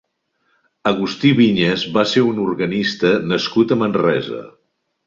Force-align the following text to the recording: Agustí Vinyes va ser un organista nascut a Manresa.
Agustí 0.91 1.33
Vinyes 1.41 1.85
va 1.99 2.07
ser 2.15 2.25
un 2.31 2.43
organista 2.47 3.17
nascut 3.35 3.77
a 3.79 3.83
Manresa. 3.85 4.45